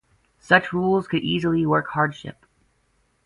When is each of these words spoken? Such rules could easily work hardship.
Such 0.39 0.73
rules 0.73 1.07
could 1.07 1.21
easily 1.21 1.63
work 1.63 1.89
hardship. 1.89 2.43